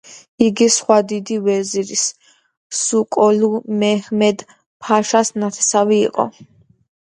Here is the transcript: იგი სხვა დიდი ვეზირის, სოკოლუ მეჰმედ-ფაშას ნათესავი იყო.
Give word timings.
იგი 0.43 0.67
სხვა 0.75 0.95
დიდი 1.09 1.35
ვეზირის, 1.47 2.05
სოკოლუ 2.77 3.51
მეჰმედ-ფაშას 3.83 5.33
ნათესავი 5.45 6.01
იყო. 6.09 6.29